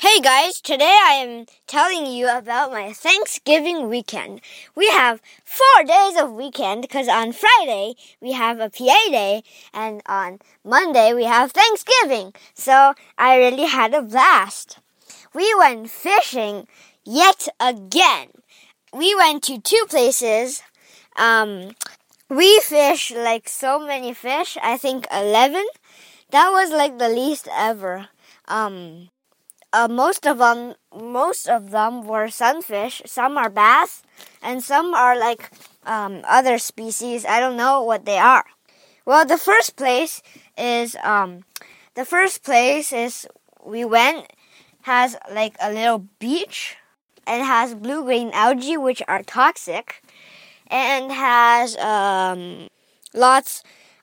[0.00, 4.40] Hey guys, today I am telling you about my Thanksgiving weekend.
[4.76, 9.42] We have four days of weekend because on Friday we have a PA day
[9.74, 12.32] and on Monday we have Thanksgiving.
[12.54, 14.78] So I really had a blast.
[15.34, 16.68] We went fishing
[17.04, 18.28] yet again.
[18.92, 20.62] We went to two places.
[21.16, 21.72] Um,
[22.30, 25.66] we fished like so many fish, I think 11.
[26.30, 28.10] That was like the least ever.
[28.46, 29.08] Um,
[29.72, 33.02] uh, most of them most of them were sunfish.
[33.06, 34.02] Some are bass
[34.42, 35.50] and some are like
[35.84, 37.24] um, other species.
[37.24, 38.44] I don't know what they are.
[39.04, 40.22] Well the first place
[40.56, 41.44] is um,
[41.94, 43.26] the first place is
[43.64, 44.32] we went
[44.82, 46.76] has like a little beach
[47.26, 50.02] and has blue green algae which are toxic
[50.68, 52.68] and has um,
[53.14, 53.62] lots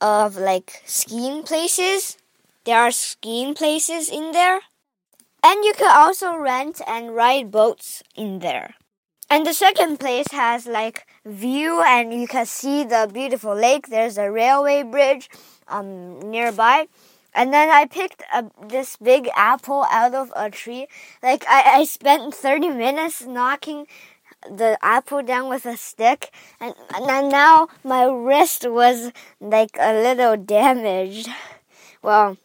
[0.00, 2.18] of like skiing places.
[2.64, 4.60] There are skiing places in there
[5.46, 8.74] and you can also rent and ride boats in there.
[9.30, 13.86] And the second place has like view and you can see the beautiful lake.
[13.86, 15.30] There's a railway bridge
[15.68, 16.88] um, nearby.
[17.32, 20.88] And then I picked a, this big apple out of a tree.
[21.22, 23.86] Like I, I spent 30 minutes knocking
[24.50, 30.36] the apple down with a stick and, and now my wrist was like a little
[30.36, 31.28] damaged.
[32.02, 32.36] Well,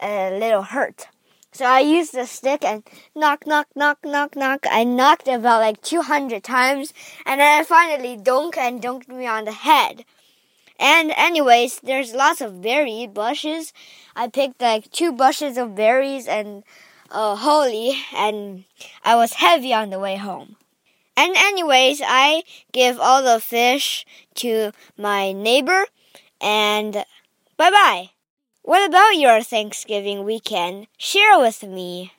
[0.00, 1.08] a little hurt.
[1.52, 2.82] So I used the stick and
[3.14, 4.66] knock, knock, knock, knock, knock.
[4.70, 6.94] I knocked about like 200 times
[7.26, 10.06] and then I finally dunk and dunked me on the head.
[10.78, 13.74] And anyways, there's lots of berry bushes.
[14.16, 16.64] I picked like two bushes of berries and
[17.10, 18.64] uh, holy and
[19.04, 20.56] I was heavy on the way home.
[21.18, 25.84] And anyways, I give all the fish to my neighbor
[26.40, 27.04] and
[27.58, 28.10] bye bye.
[28.64, 30.86] What about your Thanksgiving weekend?
[30.96, 32.12] Share with me.